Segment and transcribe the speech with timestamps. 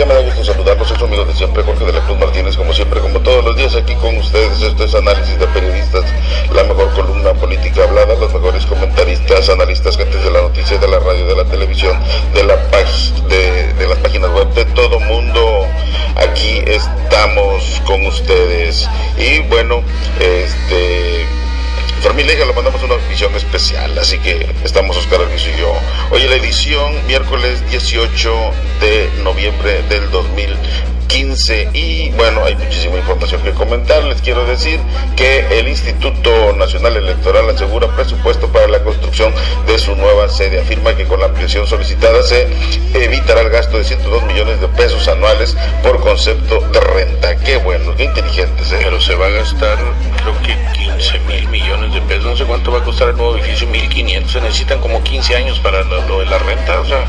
[0.00, 2.56] día, me da gusto saludarlos, soy su amigo de siempre, Jorge de la Cruz Martínez,
[2.56, 4.62] como siempre, como todos los días aquí con ustedes.
[4.62, 6.04] Esto es Análisis de Periodistas,
[6.54, 11.00] la mejor columna política hablada, los mejores comentaristas, analistas, gentes de la noticia, de la
[11.00, 11.98] radio, de la televisión,
[12.32, 12.56] de, la
[13.28, 15.66] de, de las páginas web, de todo mundo.
[16.16, 18.88] Aquí estamos con ustedes.
[19.18, 19.82] Y bueno,
[20.18, 21.26] este
[22.02, 25.72] Fermín Leija le mandamos una edición especial, así que estamos Oscar Arviso y yo.
[26.10, 33.50] Hoy la edición, miércoles 18 de noviembre del 2015 y bueno, hay muchísima información que
[33.50, 34.04] comentar.
[34.04, 34.80] Les quiero decir
[35.16, 39.34] que el Instituto Nacional Electoral asegura presupuesto para la construcción
[39.66, 40.60] de su nueva sede.
[40.60, 42.46] Afirma que con la ampliación solicitada se
[42.94, 47.36] evitará el gasto de 102 millones de pesos anuales por concepto de renta.
[47.36, 48.70] Qué bueno, qué inteligentes.
[48.72, 48.78] ¿eh?
[48.82, 49.78] Pero se va a gastar,
[50.22, 52.24] creo que 15 mil millones de pesos.
[52.24, 54.32] No sé cuánto va a costar el nuevo edificio, 1500.
[54.32, 57.04] Se necesitan como 15 años para lo, de la renta, o sea.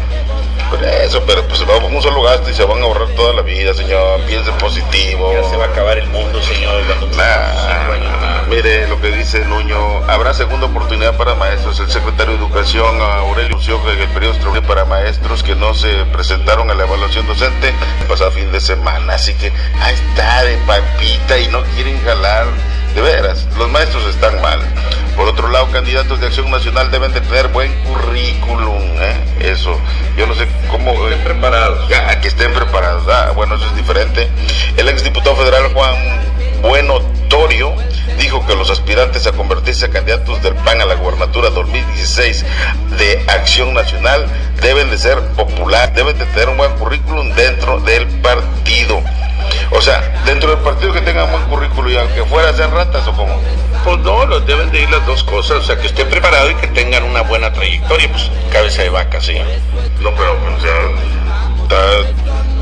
[0.69, 3.41] Por eso, pero pues vamos un solo gasto y se van a ahorrar toda la
[3.41, 4.21] vida, señor.
[4.21, 5.33] Piense positivo.
[5.33, 6.81] Ya se va a acabar el mundo, señor.
[8.49, 9.97] mire lo que dice Nuño.
[10.07, 11.77] Habrá segunda oportunidad para maestros.
[11.81, 16.05] El secretario de Educación, Aurelio Ucioca, en el periodo extraordinario para maestros que no se
[16.05, 17.73] presentaron a la evaluación docente
[18.07, 19.15] pasado fin de semana.
[19.15, 22.45] Así que ahí está de papita y no quieren jalar
[22.93, 24.59] de veras, los maestros están mal.
[25.15, 29.15] Por otro lado, candidatos de Acción Nacional deben de tener buen currículum, ¿eh?
[29.39, 29.77] eso.
[30.17, 30.93] Yo no sé cómo...
[30.93, 31.89] Que estén preparados.
[32.21, 33.03] que estén preparados.
[33.07, 34.29] Ah, bueno, eso es diferente.
[34.77, 35.95] El exdiputado federal Juan
[36.61, 37.73] Bueno Torio
[38.19, 42.45] dijo que los aspirantes a convertirse a candidatos del PAN a la gubernatura 2016
[42.97, 44.25] de Acción Nacional
[44.61, 49.01] deben de ser popular, deben de tener un buen currículum dentro del partido.
[49.71, 53.07] O sea, dentro del partido que tengan buen currículo y aunque fuera a ser ratas
[53.07, 53.41] o como.
[53.83, 56.55] Pues no, los deben de ir las dos cosas, o sea, que estén preparados y
[56.55, 59.35] que tengan una buena trayectoria, pues cabeza de vaca, sí.
[60.01, 60.71] No, pero, o sea,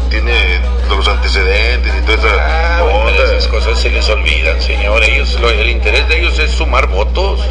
[0.09, 0.61] tiene
[0.97, 5.03] los antecedentes y todas esas, ah, esas cosas se les olvidan, señor.
[5.03, 7.41] Ellos, el interés de ellos es sumar votos.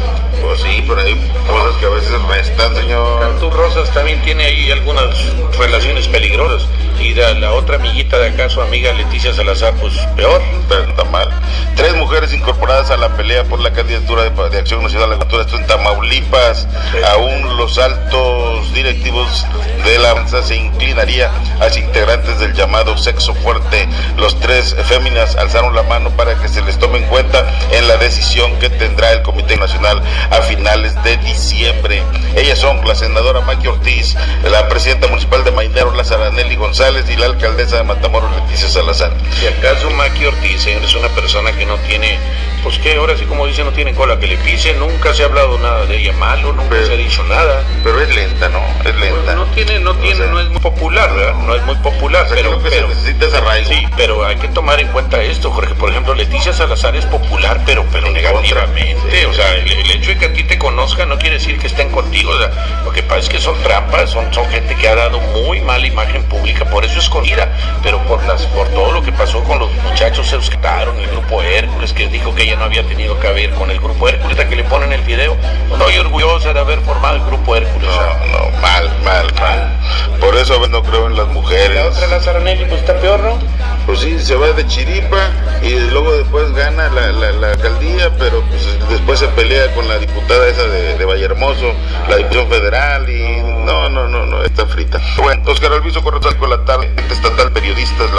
[0.41, 1.15] Pues sí, pero hay
[1.47, 3.19] cosas que a veces restan, señor.
[3.19, 5.15] Cantú Rosas también tiene ahí algunas
[5.57, 6.67] relaciones peligrosas
[6.99, 10.41] y la, otra amiguita de acá, su amiga Leticia Salazar, pues peor.
[10.67, 11.29] Pero está mal.
[11.75, 15.43] Tres mujeres incorporadas a la pelea por la candidatura de, Acción Nacional a la Cultura,
[15.43, 16.67] esto en Tamaulipas.
[17.11, 19.45] Aún los altos directivos
[19.85, 23.87] de la se inclinaría hacia integrantes del llamado sexo fuerte.
[24.17, 27.97] Los tres féminas alzaron la mano para que se les tome en cuenta en la
[27.97, 30.01] decisión que tendrá el Comité Nacional
[30.31, 32.03] a finales de diciembre.
[32.35, 37.15] Ellas son la senadora Maki Ortiz, la presidenta municipal de Mainero, la Saranelli González, y
[37.15, 39.11] la alcaldesa de Matamoros, Leticia Salazar.
[39.39, 42.17] Si acaso Maki Ortiz es una persona que no tiene,
[42.63, 45.25] pues que ahora sí como dice, no tiene cola que le pise, nunca se ha
[45.27, 47.63] hablado nada de ella malo, nunca se ha dicho nada.
[47.83, 48.61] Pero es lenta, ¿no?
[48.85, 49.35] Es lenta.
[49.35, 51.35] no tiene, no tiene, no es muy popular, ¿verdad?
[51.35, 53.69] No es muy popular, pero, que pero necesita ese arraigo.
[53.69, 55.75] Sí, pero hay que tomar en cuenta esto, Jorge.
[55.75, 59.25] Por ejemplo, Leticia Salazar es popular, pero, pero negativamente.
[59.25, 61.89] o sea, el, hecho de que a ti te conozca no quiere decir que estén
[61.89, 62.31] contigo.
[62.31, 65.19] O sea, lo que pasa es que son trampas, son, son gente que ha dado
[65.19, 67.51] muy mala imagen pública por eso escondida,
[67.83, 71.41] pero por las por todo lo que pasó con los muchachos se quitaron el grupo
[71.41, 74.55] Hércules, que dijo que ella no había tenido que ver con el grupo Hércules, que
[74.55, 75.37] le ponen el video,
[75.69, 77.89] no estoy orgullosa de haber formado el grupo Hércules.
[77.89, 80.19] No, no, mal, mal, mal.
[80.19, 81.75] Por eso no creo en las mujeres.
[81.75, 83.37] La otra la Zaranelli, pues está peor, ¿no?
[83.85, 85.29] Pues sí, se va de chiripa
[85.61, 90.47] y luego después gana la, la, alcaldía, pero pues después se pelea con la diputada
[90.47, 91.73] esa de, de Vallehermoso,
[92.07, 94.99] la Diputación Federal y no, no, no, no, está frita.
[95.17, 98.09] Bueno, Oscar Alviso con la tarde, estatal periodistas,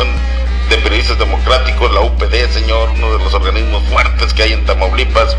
[0.70, 5.36] de periodistas democráticos, la UPD, señor, uno de los organismos fuertes que hay en Tamaulipas,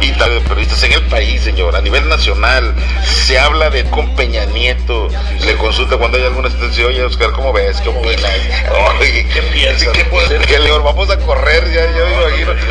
[0.00, 2.74] y tal de periodistas en el país, señor, a nivel nacional.
[3.02, 5.08] Se habla de con Peña Nieto,
[5.44, 7.80] le consulta cuando hay alguna situación, oye, Oscar, ¿cómo ves?
[7.80, 8.30] ¿Qué opinas?
[9.00, 9.88] Oye, ¿qué piensas?
[9.94, 12.04] ¿Qué puede Que le vamos a correr, ya, yo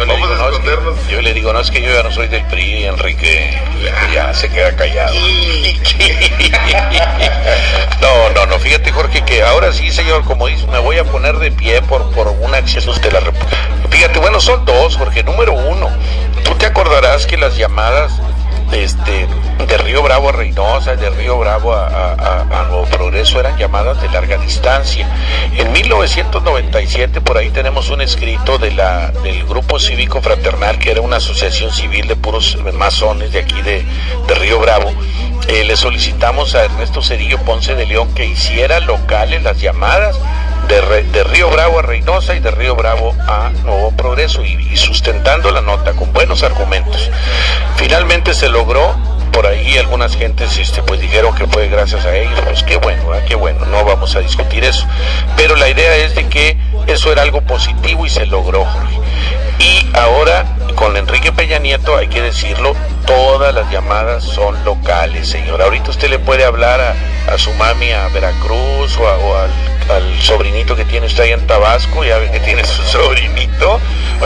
[0.06, 0.96] vamos a escondernos.
[1.10, 3.58] yo le digo, no, es que yo ya no soy del PRI, Enrique,
[4.14, 5.14] ya se queda callado.
[8.02, 11.38] no, no, no, fíjate, Jorge, que ahora sí, señor, como dice, me voy a poner
[11.38, 13.58] de pie por por, un acceso de la República.
[13.90, 15.24] Fíjate, bueno, son dos, Jorge.
[15.24, 15.90] Número uno,
[16.44, 18.12] tú te acordarás que las llamadas
[18.72, 19.28] este,
[19.68, 24.38] de Río Bravo a Reynosa, de Río Bravo a, Nuevo Progreso eran llamadas de larga
[24.38, 25.08] distancia.
[25.56, 31.02] En 1997 por ahí tenemos un escrito de la, del Grupo Cívico Fraternal, que era
[31.02, 33.86] una asociación civil de puros masones de aquí de,
[34.28, 34.92] de Río Bravo.
[35.48, 40.18] Eh, le solicitamos a Ernesto Cedillo Ponce de León que hiciera locales las llamadas
[40.68, 45.62] de, Río Bravo a Reynosa y de Río Bravo a Nuevo Progreso y, sustentando la
[45.62, 47.10] nota con buenos argumentos.
[47.76, 48.96] Finalmente se logró
[49.32, 53.04] por ahí algunas gentes este, pues dijeron que fue gracias a ellos, pues qué bueno,
[53.28, 54.86] qué bueno, no vamos a discutir eso.
[55.36, 56.58] Pero la idea es de que
[56.88, 58.66] eso era algo positivo y se logró.
[59.60, 60.46] Y ahora,
[60.76, 65.62] con Enrique Peña Nieto, hay que decirlo, todas las llamadas son locales, señor.
[65.62, 69.52] Ahorita usted le puede hablar a, su mami a Veracruz o, al,
[70.22, 73.80] sobrinito que tiene usted ahí en Tabasco, ya ve que tiene su sobrinito.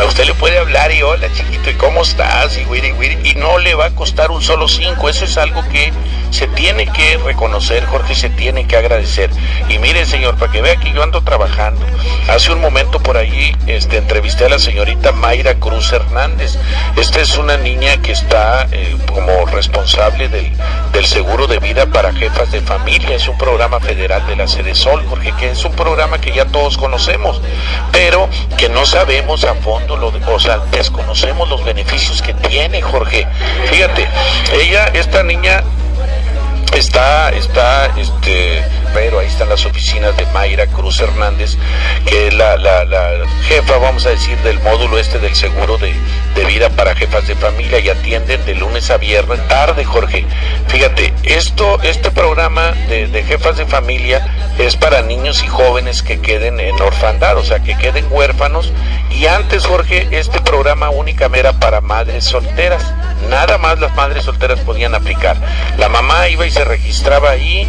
[0.07, 2.57] Usted le puede hablar y hola chiquito, ¿y cómo estás?
[2.57, 5.09] Y, y no le va a costar un solo cinco.
[5.09, 5.91] Eso es algo que
[6.31, 9.29] se tiene que reconocer, Jorge, se tiene que agradecer.
[9.69, 11.85] Y mire, señor, para que vea que yo ando trabajando.
[12.29, 16.57] Hace un momento por allí este, entrevisté a la señorita Mayra Cruz Hernández.
[16.95, 20.51] Esta es una niña que está eh, como responsable del,
[20.91, 23.15] del, seguro de vida para jefas de familia.
[23.15, 26.45] Es un programa federal de la Sede Sol, Jorge, que es un programa que ya
[26.45, 27.41] todos conocemos,
[27.91, 33.27] pero que no sabemos a fondo, lo o sea, desconocemos los beneficios que tiene, Jorge.
[33.69, 34.07] Fíjate,
[34.53, 35.63] ella, esta niña
[36.73, 41.57] está, está, este, pero ahí están las oficinas de Mayra Cruz Hernández,
[42.05, 42.85] que es la, la,
[43.47, 45.93] jefa, vamos a decir, del módulo este del seguro de,
[46.45, 50.25] vida para jefas de familia y atienden de lunes a viernes tarde, Jorge.
[50.67, 54.25] Fíjate, esto, este programa de, de jefas de familia
[54.57, 58.71] es para niños y jóvenes que queden en orfandad, o sea, que queden huérfanos.
[59.11, 62.93] Y antes, Jorge, este programa únicamente era para madres solteras.
[63.29, 65.37] Nada más las madres solteras podían aplicar.
[65.77, 67.67] La mamá iba y se registraba ahí,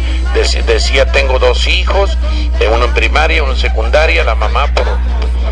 [0.65, 2.17] decía tengo dos hijos,
[2.59, 4.85] eh, uno en primaria, uno en secundaria, la mamá por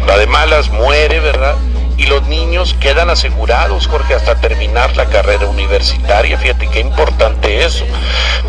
[0.06, 1.56] la de malas muere, ¿verdad?
[1.98, 6.38] Y los niños quedan asegurados, Jorge, hasta terminar la carrera universitaria.
[6.38, 7.86] Fíjate qué importante eso.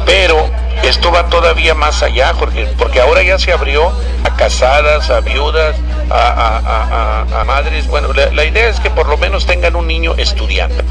[0.05, 0.49] Pero
[0.83, 3.91] esto va todavía más allá, Jorge, porque ahora ya se abrió
[4.25, 5.77] a casadas, a viudas,
[6.11, 6.58] a,
[7.45, 7.87] madres.
[7.87, 10.83] Bueno, la, idea es que por lo menos tengan un niño estudiando.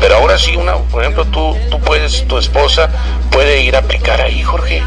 [0.00, 2.90] Pero ahora sí, una, por ejemplo, tú, tú puedes, tu esposa
[3.30, 4.82] puede ir a aplicar ahí, Jorge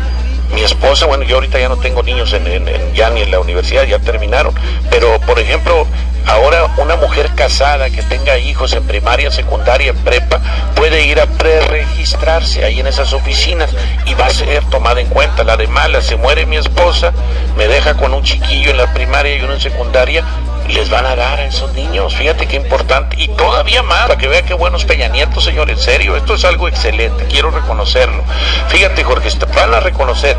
[0.54, 3.84] mi esposa, bueno, yo ahorita ya no tengo niños en, ya ni en la universidad,
[3.84, 4.54] ya terminaron,
[4.90, 5.88] pero por ejemplo,
[6.28, 10.40] ahora una mujer casada que tenga hijos en primaria, secundaria, en prepa,
[10.76, 13.70] puede ir a preregistrarse ahí en esas oficinas
[14.06, 15.44] y va a ser tomada en cuenta.
[15.44, 17.12] La de mala, se muere mi esposa,
[17.58, 20.24] me deja con un chiquillo en la primaria y uno en secundaria,
[20.68, 22.16] les van a dar a esos niños.
[22.16, 23.16] Fíjate qué importante.
[23.20, 26.16] Y todavía más, para que vea qué buenos Peña Nieto, señor, en serio.
[26.16, 28.24] Esto es algo excelente, quiero reconocerlo.
[28.70, 30.38] Fíjate, Jorge, van a reconocer.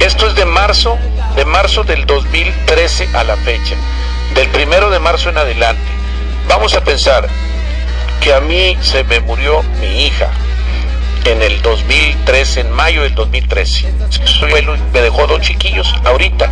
[0.00, 0.98] Esto es de marzo,
[1.36, 3.74] de marzo del 2013 a la fecha.
[4.34, 5.82] Del primero de marzo en adelante.
[6.48, 7.28] Vamos a pensar
[8.20, 10.30] que a mí se me murió mi hija
[11.24, 13.92] en el 2013, en mayo del 2013.
[14.92, 16.50] me dejó dos chiquillos ahorita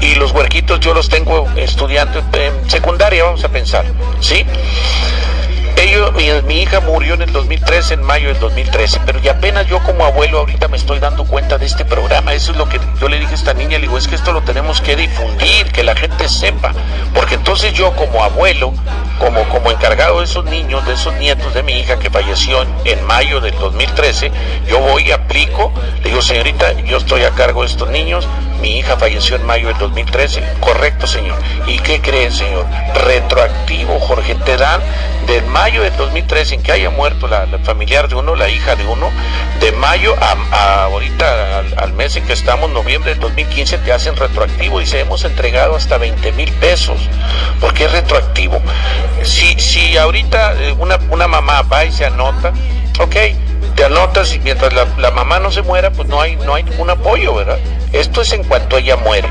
[0.00, 3.84] y, los huerquitos yo los tengo estudiando en secundaria, vamos a pensar,
[4.20, 4.46] ¿sí?
[5.86, 9.80] Ellos, mi, hija murió en el 2013, en mayo del 2013, pero y apenas yo
[9.84, 12.34] como abuelo ahorita me estoy dando cuenta de este programa.
[12.34, 14.32] Eso es lo que yo le dije a esta niña, le digo, es que esto
[14.32, 16.72] lo tenemos que difundir, que la gente sepa,
[17.14, 18.74] porque entonces yo como abuelo,
[19.20, 23.06] como, como encargado de esos niños, de esos nietos de mi hija que falleció en,
[23.06, 24.32] mayo del 2013,
[24.68, 25.72] yo voy y aplico,
[26.02, 28.26] le digo, señorita, yo estoy a cargo de estos niños,
[28.66, 31.38] mi hija falleció en mayo del 2013, correcto señor.
[31.68, 32.66] ¿Y qué creen señor?
[32.96, 34.80] Retroactivo, Jorge, te dan
[35.28, 38.84] del mayo del 2013 en que haya muerto la, familiar de uno, la hija de
[38.84, 39.12] uno,
[39.60, 44.80] de mayo a, ahorita al, mes en que estamos, noviembre del 2015, te hacen retroactivo
[44.80, 46.98] y se hemos entregado hasta 20 mil pesos.
[47.60, 48.60] porque es retroactivo?
[49.22, 52.52] Si, si ahorita eh, una, una mamá va y se anota,
[52.98, 53.14] ok,
[53.76, 56.88] te anotas y mientras la, mamá no se muera, pues no hay, no hay ningún
[56.88, 57.58] apoyo, ¿verdad?
[57.92, 59.28] Esto es en cuanto ella muere.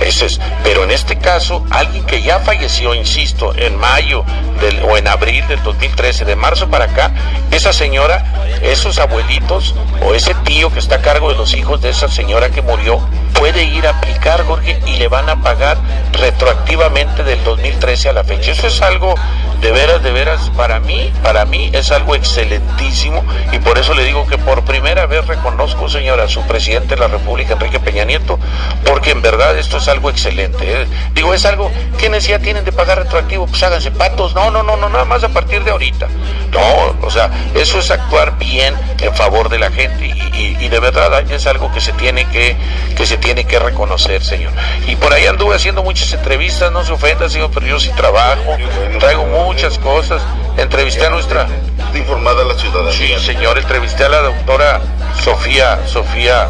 [0.00, 0.40] Eso es.
[0.64, 4.24] Pero en este caso, alguien que ya falleció, insisto, en mayo
[4.60, 7.12] del, o en abril del 2013, de marzo para acá,
[7.50, 8.24] esa señora,
[8.62, 12.48] esos abuelitos o ese tío que está a cargo de los hijos de esa señora
[12.48, 13.00] que murió,
[13.34, 15.78] puede ir a aplicar, Jorge, y le van a pagar
[16.12, 18.52] retroactivamente del 2013 a la fecha.
[18.52, 19.14] Eso es algo
[19.62, 24.04] de veras, de veras, para mí, para mí es algo excelentísimo y por eso le
[24.04, 28.04] digo que por primera vez reconozco, señora, a su presidente de la República, Enrique Peña
[28.04, 28.40] Nieto,
[28.84, 30.82] porque en verdad esto es algo excelente.
[30.82, 30.86] ¿eh?
[31.14, 33.46] Digo, es algo, ¿qué necesidad tienen de pagar retroactivo?
[33.46, 34.34] Pues háganse patos.
[34.34, 36.08] No, no, no, no, nada más a partir de ahorita.
[36.52, 41.30] No, o sea, eso es actuar bien en favor de la gente y, de verdad
[41.30, 42.56] es algo que se tiene que,
[42.96, 44.52] que tiene que reconocer, señor.
[44.86, 48.56] Y por ahí anduve haciendo muchas entrevistas, no se ofenda, señor, pero yo sí trabajo,
[48.98, 50.20] traigo muchas cosas.
[50.58, 51.46] Entrevisté a nuestra...
[51.94, 53.18] informada la ciudadanía.
[53.18, 54.82] Sí, señor, entrevisté a la doctora
[55.22, 56.48] Sofía, Sofía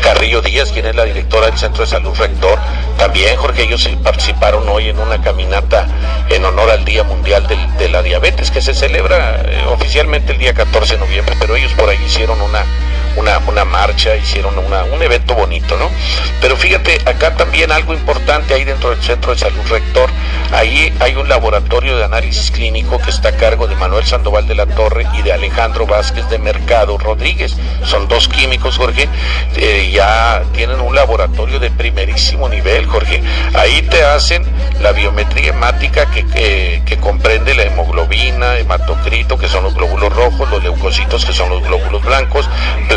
[0.00, 2.58] Carrillo Díaz, quien es la directora del Centro de Salud Rector.
[2.96, 5.86] También, Jorge, ellos participaron hoy en una caminata
[6.30, 7.46] en honor al Día Mundial
[7.78, 11.72] de la Diabetes, que se celebra eh, oficialmente el día 14 de noviembre, pero ellos
[11.72, 12.64] por ahí hicieron una
[13.16, 15.90] una, una marcha, hicieron una, un evento bonito, ¿no?
[16.40, 20.10] Pero fíjate, acá también algo importante ahí dentro del Centro de Salud Rector,
[20.52, 24.54] ahí hay un laboratorio de análisis clínico que está a cargo de Manuel Sandoval de
[24.54, 27.56] la Torre y de Alejandro Vázquez de Mercado Rodríguez.
[27.84, 29.08] Son dos químicos, Jorge,
[29.56, 33.22] eh, ya tienen un laboratorio de primerísimo nivel, Jorge.
[33.54, 34.44] Ahí te hacen
[34.80, 40.62] la biometría hemática que, que comprende la hemoglobina, hematocrito, que son los glóbulos rojos, los
[40.62, 42.48] leucocitos, que son los glóbulos blancos,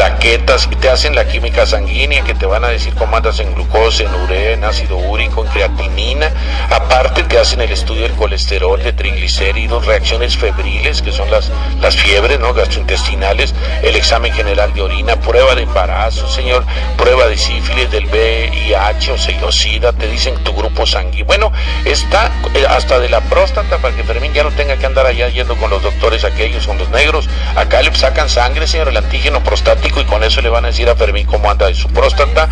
[0.07, 3.53] plaquetas, y te hacen la química sanguínea, que te van a decir cómo andas en
[3.53, 6.31] glucosa, en urea, en ácido úrico, en creatinina.
[6.69, 11.97] Aparte te hacen el estudio del colesterol, de triglicéridos, reacciones febriles, que son las, las
[11.97, 12.53] fiebres ¿no?
[12.53, 16.63] gastrointestinales, el examen general de orina, prueba de embarazo, señor,
[16.97, 21.25] prueba de sífilis, del VIH o SIDA, te dicen tu grupo sanguíneo.
[21.25, 21.51] Bueno,
[21.83, 25.27] está eh, hasta de la próstata para que Fermín ya no tenga que andar allá
[25.27, 27.27] yendo con los doctores aquellos, con los negros.
[27.55, 30.89] Acá le sacan sangre, señor, el antígeno prostático y con eso le van a decir
[30.89, 32.49] a Fermín cómo anda de su próstata.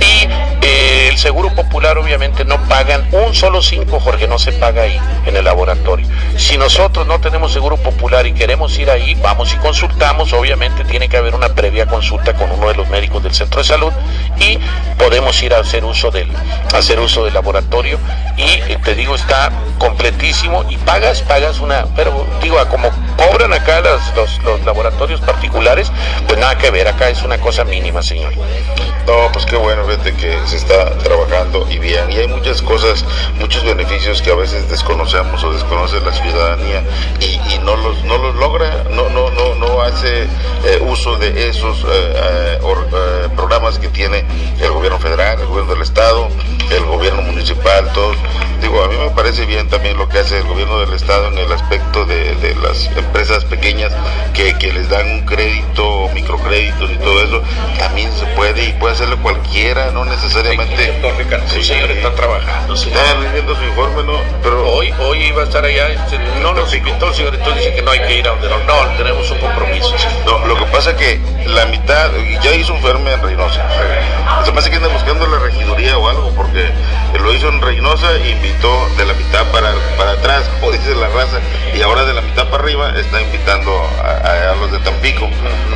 [0.00, 0.28] Y
[0.62, 4.98] eh, el Seguro Popular obviamente no pagan un solo cinco, Jorge, no se paga ahí
[5.26, 6.06] en el laboratorio.
[6.36, 11.08] Si nosotros no tenemos Seguro Popular y queremos ir ahí, vamos y consultamos, obviamente tiene
[11.08, 13.92] que haber una previa consulta con uno de los médicos del centro de salud
[14.38, 14.58] y
[14.98, 16.30] podemos ir a hacer uso del,
[16.74, 17.98] hacer uso del laboratorio
[18.36, 23.80] y eh, te digo está completísimo y pagas, pagas una, pero digo, como cobran acá
[23.80, 25.90] los, los laboratorios particulares,
[26.26, 28.32] pues nada que ver, acá es una cosa mínima, señor.
[29.06, 33.04] No, pues qué bueno, fíjate que se está trabajando y bien, y hay muchas cosas,
[33.38, 36.82] muchos beneficios que a veces desconocemos o desconoce la ciudadanía
[37.20, 38.83] y, no los no los logra,
[39.74, 44.24] no hace eh, uso de esos eh, eh, programas que tiene
[44.60, 46.28] el gobierno federal, el gobierno del estado,
[46.70, 48.16] el gobierno municipal, todos.
[48.60, 51.38] Digo, a mí me parece bien también lo que hace el gobierno del estado en
[51.38, 53.92] el aspecto de, de las empresas pequeñas
[54.32, 57.42] que, que les dan un crédito, microcréditos y todo eso,
[57.78, 60.98] también se puede y puede hacerlo cualquiera, no necesariamente.
[61.48, 62.76] Sí, señor, está trabajando.
[62.76, 62.98] Señor.
[62.98, 64.18] Está viviendo su informe, ¿no?
[64.42, 67.74] Pero hoy, hoy iba a estar allá, este, no nos invitó el señor, entonces dice
[67.74, 69.63] que no hay que ir a donde no, no, tenemos un compromiso.
[70.26, 72.10] No, lo que pasa es que la mitad,
[72.42, 73.62] ya hizo un informe en Reynosa.
[74.44, 76.70] Se me hace que anda buscando la regiduría o algo, porque
[77.20, 81.08] lo hizo en Reynosa e invitó de la mitad para, para atrás, como dice la
[81.08, 81.38] raza,
[81.74, 85.28] y ahora de la mitad para arriba está invitando a, los de Tampico.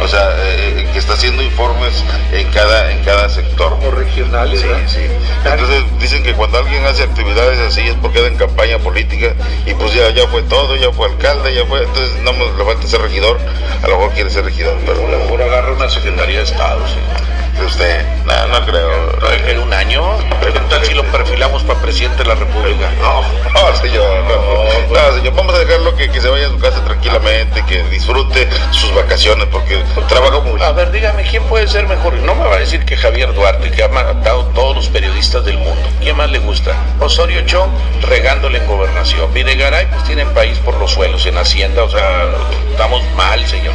[0.02, 3.70] O sea, eh, que está haciendo informes en cada, en cada sector.
[3.70, 5.06] Como regionales, sí, sí.
[5.44, 9.34] Entonces dicen que cuando alguien hace actividades así es porque está en campaña política
[9.66, 12.86] y pues ya, ya fue todo, ya fue alcalde, ya fue, entonces no le falta
[12.86, 13.38] ser regidor,
[13.82, 16.86] a lo mejor quiere ser regidor, pero a lo mejor agarra una secretaría de Estado,
[16.86, 17.28] sí
[17.64, 18.04] usted?
[18.24, 19.18] No, no creo.
[19.46, 20.02] ¿En un año?
[20.40, 22.90] ¿Qué tal si lo perfilamos para presidente de la República?
[23.00, 24.04] No, no, señor.
[24.24, 25.34] No, no, señor.
[25.34, 29.46] Vamos a dejarlo que, que se vaya a su casa tranquilamente, que disfrute sus vacaciones,
[29.50, 30.64] porque trabaja mucho.
[30.64, 32.14] A ver, dígame, ¿quién puede ser mejor?
[32.14, 35.58] No me va a decir que Javier Duarte, que ha matado todos los periodistas del
[35.58, 35.88] mundo.
[36.00, 36.72] ¿Quién más le gusta?
[37.00, 37.70] Osorio Chong,
[38.02, 39.32] regándole en gobernación.
[39.32, 42.28] Videgaray, pues tiene país por los suelos, en Hacienda, o sea,
[42.70, 43.67] estamos mal, señor.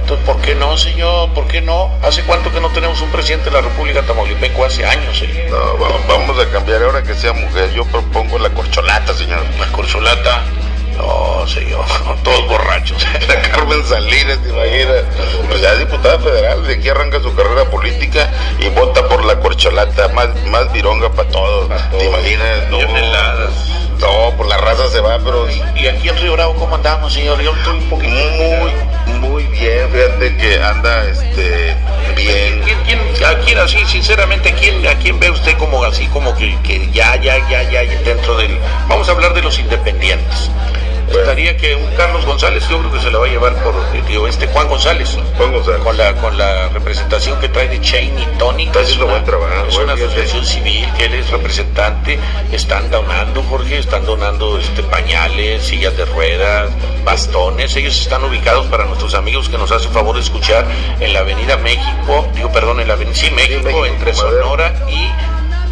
[0.00, 1.32] Entonces, ¿por qué no, señor?
[1.32, 1.90] ¿Por qué no?
[2.02, 4.64] ¿Hace cuánto que no tenemos un presidente de la República Tamaulipeco?
[4.64, 5.50] Hace años, señor.
[5.50, 7.72] No, vamos, a cambiar ahora que sea mujer.
[7.72, 9.42] Yo propongo la corcholata, señor.
[9.60, 10.42] La corcholata.
[10.96, 11.84] No, señor,
[12.24, 13.06] todos borrachos.
[13.28, 15.04] La Carmen Salinas, ¿te imaginas?
[15.48, 20.08] Pues ya diputada federal, de aquí arranca su carrera política y vota por la corcholata,
[20.08, 21.68] más, más vironga para todos.
[21.98, 22.68] ¿Te imaginas?
[22.70, 22.78] No,
[24.02, 25.48] no, por la raza se va, pero...
[25.76, 27.40] ¿Y aquí en Río Bravo cómo andamos, señor?
[27.40, 28.12] Yo estoy un poquito...
[28.12, 28.72] Muy,
[29.06, 31.76] muy bien, fíjate que anda, este,
[32.16, 32.60] bien.
[32.84, 32.98] ¿Quién,
[33.44, 37.38] quién, así, sinceramente, ¿quién, a quién ve usted como así, como que, que ya, ya,
[37.48, 38.58] ya, ya, dentro del...
[38.88, 40.50] Vamos a hablar de los independientes.
[41.20, 43.74] Estaría que un Carlos González, yo creo que se lo va a llevar por
[44.06, 45.16] digo, este Juan González.
[45.36, 45.82] Juan González.
[45.82, 48.70] Con la, con la representación que trae de Chain y Tony.
[48.74, 52.18] Es una, buen trabajo, es una asociación civil que él es representante.
[52.50, 56.70] Están donando, Jorge, están donando este, pañales, sillas de ruedas,
[57.04, 57.74] bastones.
[57.76, 60.66] Ellos están ubicados para nuestros amigos que nos hace favor de escuchar
[61.00, 65.08] en la Avenida México, digo, perdón, en la Avenida sí, México, entre Sonora y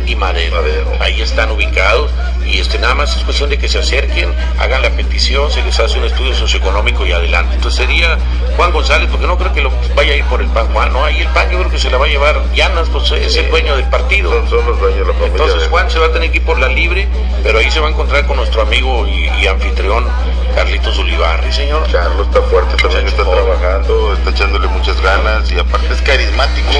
[0.07, 0.61] y Madero.
[0.99, 2.11] Ahí están ubicados
[2.45, 5.79] y este nada más es cuestión de que se acerquen, hagan la petición, se les
[5.79, 7.57] hace un estudio socioeconómico y adelante.
[7.57, 8.19] Entonces sería
[8.57, 11.05] Juan González, porque no creo que lo vaya a ir por el PAN, Juan, no,
[11.05, 13.51] ahí el PAN yo creo que se la va a llevar Llanas, pues es el
[13.51, 14.31] dueño del partido.
[14.49, 15.45] Son, los dueños de la familia.
[15.45, 17.09] Entonces Juan se va a tener que ir por la libre,
[17.43, 20.07] pero ahí se va a encontrar con nuestro amigo y, y anfitrión
[20.55, 21.91] Carlitos Ulibarri, señor.
[21.91, 26.71] Carlos está fuerte, también está trabajando, está echándole muchas ganas y aparte es carismático,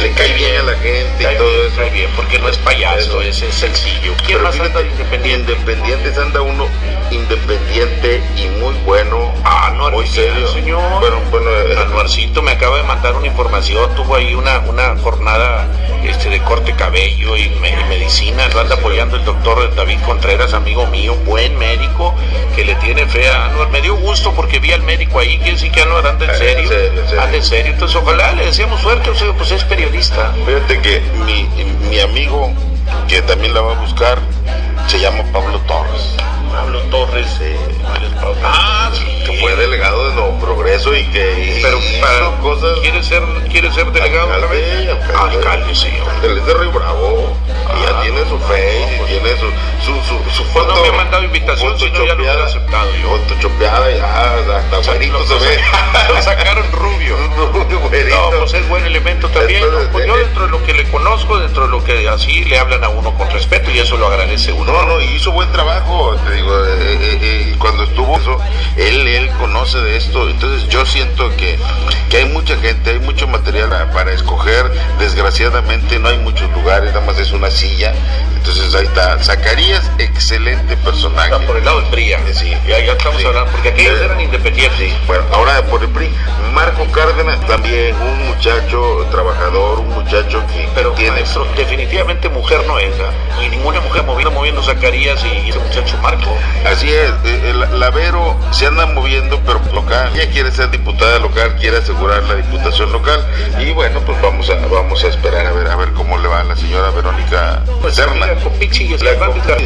[0.00, 1.76] le cae bien a la gente y todo bien, eso.
[1.76, 4.14] Cae bien, porque no es payaso, es, es sencillo.
[4.26, 5.52] ¿Quién Pero más anda fíjate, de independiente?
[5.52, 6.66] Independientes anda uno
[7.10, 10.46] independiente y muy bueno, Ah, no, muy serio.
[10.48, 11.00] señor.
[11.00, 15.66] Bueno, bueno, eh, Anuarcito me acaba de mandar una información, tuvo ahí una, una jornada
[16.04, 20.54] este, de corte cabello y, me- y medicina, lo anda apoyando el doctor David Contreras,
[20.54, 22.14] amigo mío, buen médico,
[22.54, 23.70] que le tiene fe a Anuar.
[23.70, 26.34] Me dio gusto porque vi al médico ahí, quiere decir que Anuar anda en Eh,
[26.34, 27.22] serio, en serio, en serio.
[27.22, 30.32] anda en serio, entonces ojalá le deseamos suerte, o sea, pues es periodista.
[30.46, 31.44] Fíjate que mi,
[31.88, 32.52] mi amigo,
[33.08, 34.18] que también la va a buscar,
[34.88, 36.16] se llama Pablo Torres.
[36.64, 37.58] Pablo Torres, eh.
[38.42, 39.04] Ah, sí.
[39.26, 42.78] que fue delegado de Nuevo Progreso y que Pero para, cosas.
[42.80, 44.32] ¿quiere ser, quiere ser delegado?
[44.32, 45.36] Alcalde, alcalde.
[45.36, 46.06] Alcalde, señor.
[46.22, 47.36] Él es de Río Bravo
[47.76, 49.46] y ya Ah, tiene su face y tiene su,
[49.84, 50.82] su, su, su Pues no foto.
[50.82, 53.08] me ha mandado invitación, si no ya lo hubiera aceptado yo.
[53.10, 55.58] photoshopeada, ya hasta güerito se ve.
[56.08, 57.16] Lo sacaron rubio.
[57.34, 59.60] No, pues es buen elemento también.
[59.60, 59.66] ¿no?
[59.66, 62.44] Entonces, Pues yo eh, dentro de lo que le conozco, dentro de lo que así
[62.44, 64.72] le hablan a uno con respeto y eso lo agradece uno.
[64.72, 68.38] No, no, y hizo buen trabajo, te digo, eh, eh, eh, y cuando estuvo eso,
[68.76, 71.58] él, él conoce de esto, entonces yo siento que,
[72.10, 77.04] que hay mucha gente, hay mucho material para escoger, desgraciadamente no hay muchos lugares, nada
[77.04, 77.94] más es una silla,
[78.44, 81.32] entonces ahí está, Zacarías, excelente personaje.
[81.34, 82.14] Ah, por el lado del PRI.
[82.34, 82.50] Sí.
[82.68, 83.26] ya, ya estamos Sí.
[83.26, 84.78] hablando, porque aquellos Eh, eran independientes.
[84.78, 86.10] Sí, bueno, ahora por el PRI,
[86.52, 91.12] Marco Cárdenas también, un muchacho trabajador, un muchacho que Pero tiene...
[91.12, 93.42] maestro, definitivamente mujer no es, ¿ah?
[93.42, 96.36] y ninguna mujer moviendo, moviendo Zacarías y ese muchacho Marco.
[96.70, 100.10] Así es, eh, el Lavero se anda moviendo, pero local.
[100.14, 103.24] Ella quiere ser diputada local, quiere asegurar la diputación local.
[103.58, 106.40] Y bueno, pues vamos a vamos a esperar a ver a ver cómo le va
[106.40, 108.33] a la señora Verónica Pues Serna.
[108.60, 109.14] Y La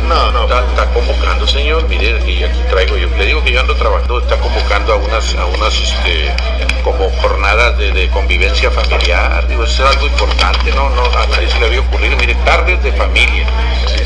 [0.03, 0.45] no, no.
[0.45, 1.89] Está, está convocando, señor.
[1.89, 3.09] Mire, y aquí traigo yo.
[3.17, 4.21] Le digo que yo ando trabajando.
[4.21, 6.35] Está convocando a unas, a unas, este,
[6.83, 9.47] como jornadas de, de convivencia familiar.
[9.49, 10.91] Digo, eso es algo importante, ¿no?
[10.91, 12.17] No, a nadie se le había ocurrido.
[12.17, 13.47] Mire, tardes de familia.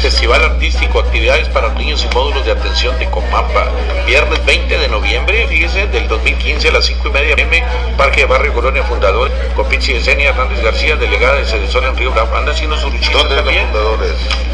[0.00, 3.68] Festival artístico, actividades para niños y módulos de atención de Comapa.
[4.04, 7.64] Viernes 20 de noviembre, fíjese, del 2015 a las 5 y media m
[7.96, 12.10] Parque de Barrio Colonia Fundador, con Pichi Yesenia Hernández García, delegada de Cedesol en Río
[12.10, 12.34] Bravo.
[12.36, 13.68] Anda haciendo su luchita ¿Dónde es la también.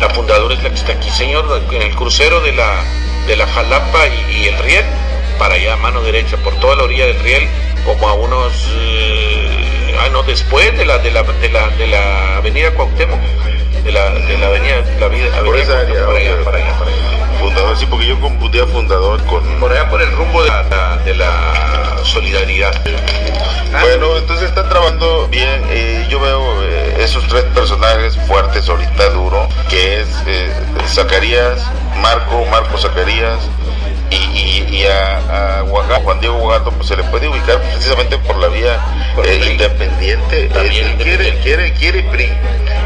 [0.00, 2.84] La fundadora es la que está aquí, señor, en el crucero de la,
[3.26, 4.84] de la Jalapa y, y el Riel,
[5.38, 7.48] para allá a mano derecha, por toda la orilla del Riel,
[7.84, 12.36] como a unos, eh, ah, no, después de la, de la, de la, de la
[12.36, 13.20] avenida Cuauhtémoc,
[13.84, 16.04] de la, de la avenida, la vida, Por esa área.
[16.06, 17.38] Para allá, para allá, para allá.
[17.40, 19.42] Fundador, sí, porque yo confundía fundador con...
[19.60, 22.74] Por allá por el rumbo de la, la- de la solidaridad.
[23.80, 25.62] Bueno, entonces están trabajando bien.
[25.70, 30.50] eh, yo veo eh, esos tres personajes fuertes ahorita duro, que es eh,
[30.88, 31.60] Zacarías,
[31.96, 33.38] Marco, Marco Zacarías
[34.10, 35.64] y, y, y a,
[36.04, 38.78] Juan Diego Guajardo, pues se le puede ubicar precisamente por la vía
[39.24, 40.46] eh, independiente.
[40.48, 41.42] También Él quiere, independiente.
[41.42, 42.30] quiere, quiere PRI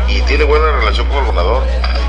[0.09, 1.63] y tiene buena relación con el gobernador.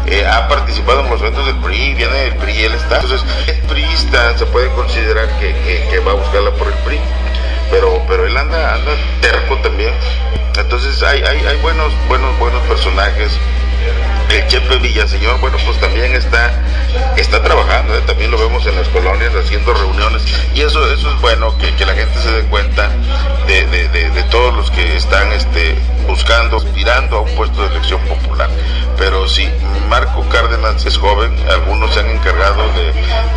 [0.08, 3.00] Eh, ha participado en los eventos del PRI, viene del PRI y él está.
[3.00, 7.00] Entonces, es priista, se puede considerar que, que- que va a buscarla por el PRI
[7.72, 9.92] pero pero él anda anda terco también
[10.60, 13.32] entonces hay hay, hay buenos buenos buenos personajes
[14.30, 16.52] el Chepe Villaseñor, bueno, pues también está,
[17.18, 18.02] está trabajando, ¿eh?
[18.06, 20.22] también lo vemos en las colonias haciendo reuniones
[20.54, 22.90] y eso, eso es bueno, que, que la gente se dé cuenta
[23.48, 25.76] de, de- de- de todos los que están este,
[26.08, 28.50] buscando, aspirando a un puesto de elección popular.
[28.98, 29.50] Pero si
[29.90, 32.94] Marco Cárdenas es joven, algunos se han encargado de,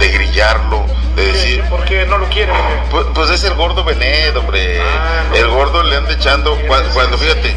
[0.07, 0.85] de grillarlo,
[1.17, 2.55] de decir, ¿Por qué no lo quieren?
[2.91, 4.81] pues, pues es el gordo Benet, hombre.
[4.83, 5.37] Ah, no.
[5.37, 7.57] El gordo le anda echando, cuando, cuando, fíjate,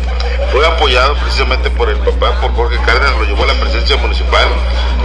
[0.52, 4.48] fue apoyado precisamente por el papá, por Jorge Cárdenas, lo llevó a la presidencia municipal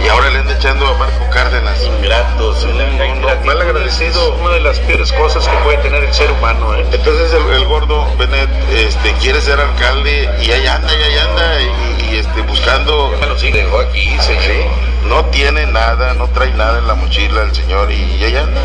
[0.03, 1.83] y ahora le anda echando a Marco Cárdenas.
[1.83, 4.35] Ingratos, no, mal agradecido.
[4.35, 6.85] es una de las peores cosas que puede tener el ser humano, ¿eh?
[6.91, 11.61] Entonces el, el gordo Benet este, quiere ser alcalde y ahí anda, y ahí anda,
[11.61, 14.94] y, y, este, buscando Bueno, sí, dejó aquí, señor.
[15.07, 18.61] No tiene nada, no trae nada en la mochila el señor y allá anda.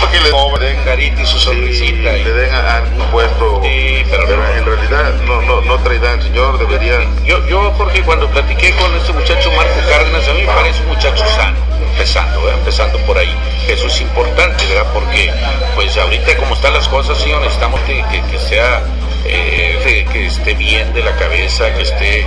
[0.00, 2.16] Para que le den Carita y su sonrisita.
[2.16, 3.60] y- le den algún puesto.
[3.62, 4.46] Sí, pero no.
[4.48, 6.98] en realidad no, no, no trae nada el señor, debería.
[7.24, 10.88] Yo, yo, Jorge, cuando platiqué con este muchacho Marco Cárdenas, a mí me parece un
[10.88, 11.56] muchacho sano,
[11.92, 12.52] empezando, ¿eh?
[12.54, 13.34] empezando por ahí.
[13.68, 14.86] Eso es importante, ¿verdad?
[14.92, 15.32] Porque,
[15.74, 18.82] pues ahorita como están las cosas, sí, necesitamos que, que- que sea
[19.24, 22.26] eh, que esté bien de la cabeza, que esté, eh,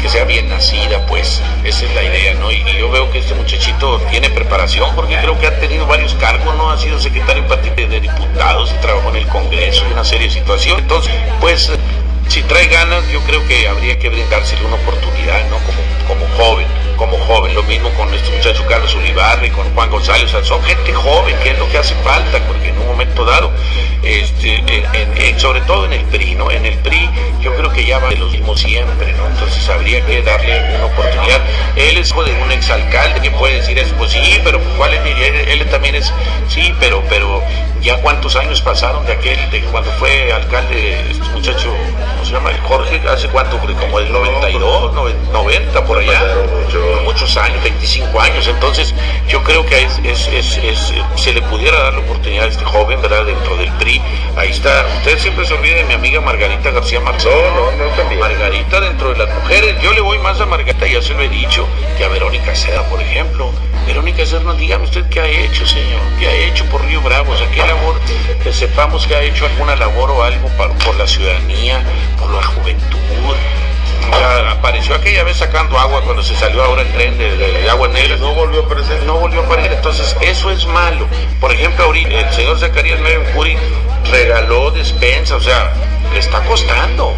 [0.00, 2.50] que sea bien nacida, pues esa es la idea, ¿no?
[2.50, 6.54] Y, yo veo que este muchachito tiene preparación porque creo que ha tenido varios cargos,
[6.56, 6.70] ¿no?
[6.70, 10.34] Ha sido secretario de, de diputados y trabajó en el Congreso y una serie de
[10.34, 10.82] situaciones.
[10.82, 11.70] Entonces, pues
[12.28, 15.58] si trae ganas, yo creo que habría que brindársele una oportunidad, ¿no?
[15.58, 17.54] Como, como joven, como joven.
[17.54, 20.30] Lo mismo con este muchacho Carlos Ulibarri, con Juan González.
[20.30, 23.52] son gente joven, que es lo que hace falta, porque en un momento dado,
[24.02, 24.62] este,
[25.38, 26.50] sobre todo en el PRI, ¿no?
[26.50, 27.08] En el PRI
[27.40, 29.26] yo creo que ya va de lo mismo siempre, ¿no?
[29.26, 31.40] Entonces habría que darle una oportunidad.
[31.76, 33.94] Él es hijo de un exalcalde, que puede decir eso?
[33.96, 35.00] Pues sí, pero ¿cuál es?
[35.04, 36.12] Él, él también es,
[36.48, 37.42] sí, pero, pero
[37.84, 41.70] ya cuántos años pasaron de aquel, de cuando fue alcalde, este muchacho,
[42.14, 42.50] ¿cómo se llama?
[42.50, 43.58] El Jorge, ¿hace cuánto?
[43.58, 44.94] Como el 92,
[45.32, 46.22] 90, por allá.
[47.04, 48.46] Muchos años, 25 años.
[48.48, 48.94] Entonces,
[49.28, 53.00] yo creo que es, es, es, se le pudiera dar la oportunidad a este joven,
[53.00, 53.24] ¿verdad?
[53.24, 54.00] Dentro del PRI.
[54.36, 54.84] Ahí está.
[54.98, 57.34] Usted siempre se olvida de mi amiga Margarita García Marcelo.
[57.54, 58.20] No, no, no, también.
[58.20, 59.76] Margarita dentro de las mujeres.
[59.82, 61.66] Yo le voy más a Margarita, ya se lo he dicho,
[61.96, 63.52] que a Verónica Seda, por ejemplo.
[63.86, 67.36] Verónica Serna, dígame usted qué ha hecho, señor, qué ha hecho por Río Bravo, o
[67.36, 68.00] sea, qué labor,
[68.42, 71.82] que sepamos que ha hecho alguna labor o algo por la ciudadanía,
[72.18, 73.36] por la juventud.
[74.50, 78.16] Apareció aquella vez sacando agua cuando se salió ahora el tren de, agua negra.
[78.16, 79.02] No volvió a aparecer.
[79.04, 79.72] No volvió a aparecer.
[79.72, 81.06] Entonces, eso es malo.
[81.40, 83.00] Por ejemplo, ahorita el señor Zacarías
[83.34, 83.56] Curi
[84.10, 85.72] regaló despensa, o sea,
[86.12, 87.14] le está costando,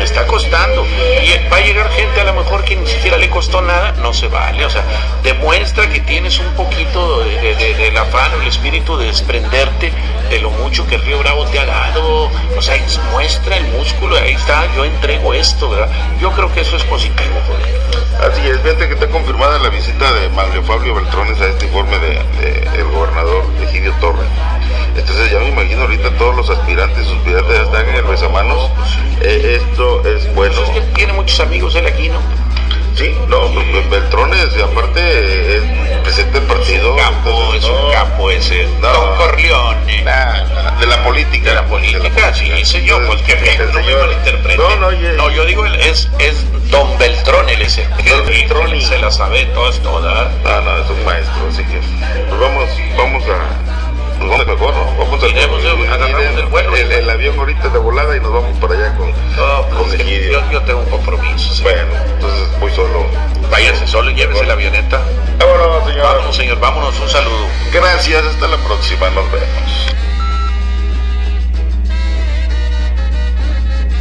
[0.00, 0.86] está costando.
[1.22, 4.12] Y va a llegar gente a lo mejor que ni siquiera le costó nada, no
[4.12, 4.64] se vale.
[4.64, 4.84] O sea,
[5.22, 9.92] demuestra que tienes un poquito de, de, del afán, el espíritu de desprenderte
[10.30, 12.30] de lo mucho que Río Bravo te ha dado.
[12.56, 12.76] O sea,
[13.12, 15.88] muestra el músculo, ahí está, yo entrego esto, ¿verdad?
[16.20, 17.38] Yo creo que eso es positivo,
[18.20, 21.98] Así es, fíjate que está confirmada la visita de Mario Fabio Beltrones a este informe
[21.98, 22.18] del
[22.72, 24.28] de, gobernador Egidio Torres.
[24.96, 28.70] Entonces ya me imagino ahorita todos los aspirantes, aspirantes ya están en el besamanos.
[29.20, 30.54] Eh, esto es bueno.
[30.56, 32.18] Pues es que tiene muchos amigos él aquí, ¿no?
[32.96, 35.62] Sí, no, pues, Beltrones, y aparte es
[36.02, 36.96] presidente del partido.
[36.96, 38.66] Es un capo, es un capo ese.
[38.80, 40.04] No, Don Corleone.
[40.80, 41.50] de la política.
[41.50, 44.58] De la política, sí, señor, pues que bien, no me malinterprete.
[44.58, 48.80] No, no, no, yo digo, es, es Don Beltrón, él es el Don Beltrón.
[48.80, 50.32] Se la sabe todas, todas.
[50.42, 51.78] No, no, es un maestro, así que
[52.28, 53.67] pues vamos, vamos a
[54.18, 54.96] pues vamos mejor, ¿no?
[54.98, 56.76] Vamos al el, vuelo.
[56.76, 60.62] El, avión ahorita de volada y nos vamos para allá con, no, pues yo, yo,
[60.62, 61.62] tengo un compromiso.
[61.62, 63.06] Bueno, entonces voy solo.
[63.50, 65.00] Váyase solo y llévese la avioneta.
[65.38, 66.02] Vámonos, señor.
[66.04, 67.46] Vámonos, señor, vámonos, un saludo.
[67.72, 70.07] Gracias, hasta la próxima, nos vemos.